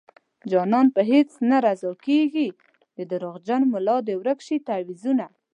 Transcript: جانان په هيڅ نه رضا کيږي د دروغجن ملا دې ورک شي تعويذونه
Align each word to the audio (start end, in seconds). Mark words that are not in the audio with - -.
جانان 0.51 0.87
په 0.95 1.01
هيڅ 1.11 1.29
نه 1.49 1.57
رضا 1.65 1.91
کيږي 2.05 2.47
د 2.97 2.99
دروغجن 3.11 3.61
ملا 3.73 3.97
دې 4.07 4.15
ورک 4.17 4.39
شي 4.47 4.57
تعويذونه 4.67 5.25